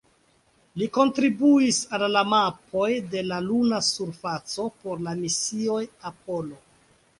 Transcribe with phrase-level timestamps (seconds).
[0.81, 5.81] Li kontribuis al la mapoj de la luna surfaco por la misioj
[6.15, 6.63] Apollo.